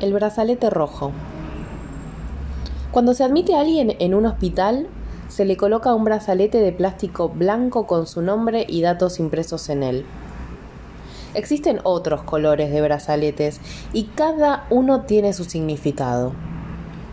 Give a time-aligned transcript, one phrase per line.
[0.00, 1.12] El brazalete rojo.
[2.90, 4.88] Cuando se admite a alguien en un hospital,
[5.28, 9.84] se le coloca un brazalete de plástico blanco con su nombre y datos impresos en
[9.84, 10.04] él.
[11.34, 13.60] Existen otros colores de brazaletes
[13.92, 16.32] y cada uno tiene su significado.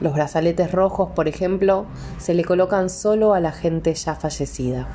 [0.00, 1.84] Los brazaletes rojos, por ejemplo,
[2.18, 4.88] se le colocan solo a la gente ya fallecida.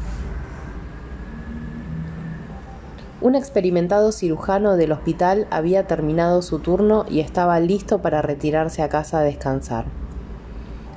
[3.20, 8.90] Un experimentado cirujano del hospital había terminado su turno y estaba listo para retirarse a
[8.90, 9.86] casa a descansar.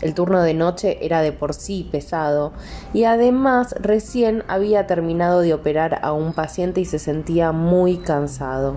[0.02, 2.52] El turno de noche era de por sí pesado
[2.92, 8.76] y además recién había terminado de operar a un paciente y se sentía muy cansado.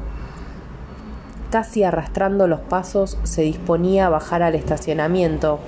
[1.51, 5.59] Casi arrastrando los pasos se disponía a bajar al estacionamiento,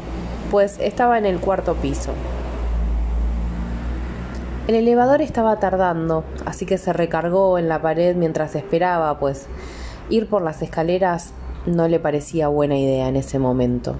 [0.50, 2.12] pues estaba en el cuarto piso.
[4.68, 9.46] El elevador estaba tardando, así que se recargó en la pared mientras esperaba, pues
[10.10, 11.34] ir por las escaleras
[11.68, 13.96] no le parecía buena idea en ese momento.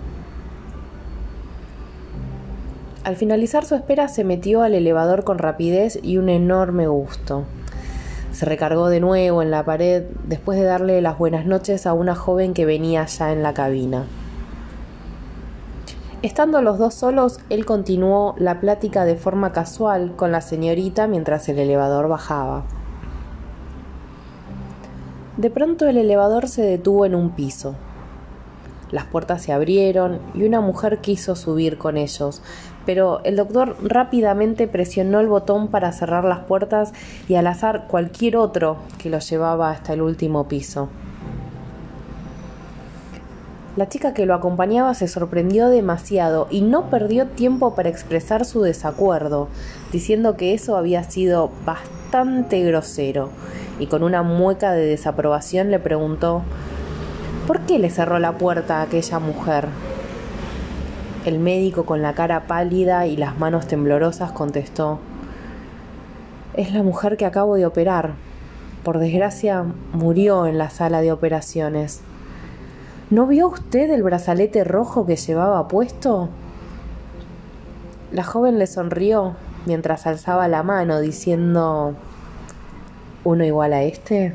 [3.04, 7.44] Al finalizar su espera se metió al elevador con rapidez y un enorme gusto.
[8.32, 12.16] Se recargó de nuevo en la pared después de darle las buenas noches a una
[12.16, 14.06] joven que venía ya en la cabina.
[16.26, 21.48] Estando los dos solos, él continuó la plática de forma casual con la señorita mientras
[21.50, 22.64] el elevador bajaba.
[25.38, 27.76] De pronto el elevador se detuvo en un piso.
[28.90, 32.42] Las puertas se abrieron y una mujer quiso subir con ellos,
[32.88, 36.92] pero el doctor rápidamente presionó el botón para cerrar las puertas
[37.30, 40.90] y al azar cualquier otro que lo llevaba hasta el último piso.
[43.76, 48.62] La chica que lo acompañaba se sorprendió demasiado y no perdió tiempo para expresar su
[48.62, 49.50] desacuerdo,
[49.92, 53.32] diciendo que eso había sido bastante grosero,
[53.78, 56.42] y con una mueca de desaprobación le preguntó
[57.48, 59.68] ¿Por qué le cerró la puerta a aquella mujer?
[61.26, 65.00] El médico con la cara pálida y las manos temblorosas contestó
[66.54, 68.14] Es la mujer que acabo de operar.
[68.84, 72.02] Por desgracia, murió en la sala de operaciones.
[73.12, 76.30] ¿No vio usted el brazalete rojo que llevaba puesto?
[78.12, 79.36] La joven le sonrió
[79.68, 81.94] mientras alzaba la mano diciendo
[83.24, 84.34] ¿Uno igual a este?